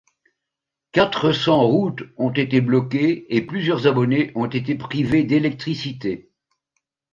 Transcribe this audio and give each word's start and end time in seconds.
Quatre 0.93 1.31
cents 1.31 1.61
routes 1.67 2.01
ont 2.17 2.31
été 2.31 2.59
bloquées 2.59 3.27
et 3.35 3.45
plusieurs 3.45 3.85
abonnés 3.85 4.31
ont 4.33 4.47
été 4.47 4.73
privés 4.73 5.23
d'électricité. 5.25 6.31